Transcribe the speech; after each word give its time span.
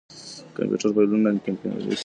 کمپيوټر 0.55 0.89
فايلونه 0.95 1.27
اَنکمپريسوي. 1.31 1.95